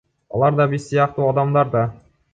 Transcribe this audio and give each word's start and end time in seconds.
Алар 0.37 0.55
да 0.59 0.67
биз 0.71 0.87
сыяктуу 0.93 1.27
адамдар 1.35 1.71
да. 1.77 1.85